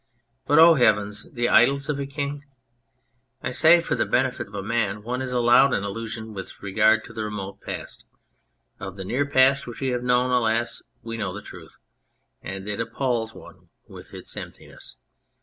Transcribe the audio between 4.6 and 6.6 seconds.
man, one is allowed an illusion with